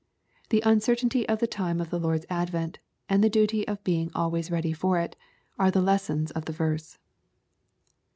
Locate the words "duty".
3.29-3.67